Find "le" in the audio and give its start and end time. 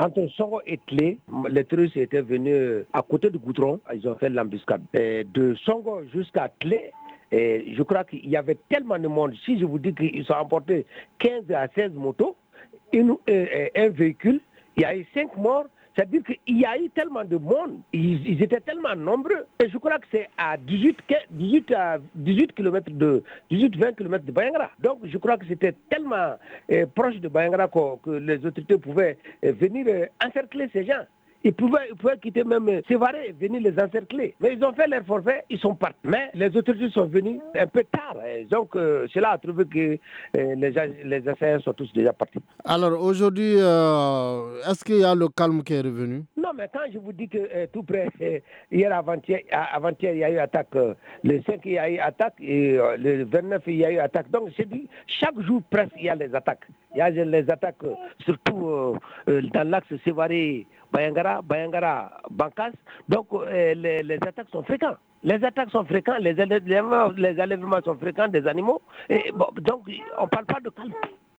45.14-45.28, 51.24-51.42, 52.98-53.24